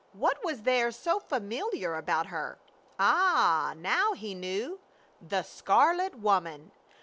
What 0.13 0.43
was 0.43 0.63
there 0.63 0.91
so 0.91 1.19
familiar 1.19 1.93
about 1.93 2.25
her? 2.33 2.57
Ah! 2.99 3.75
now 3.77 4.13
he 4.13 4.33
knew. 4.33 4.79
The 5.21 5.43
Scarlet 5.43 6.15
Woman! 6.17 6.71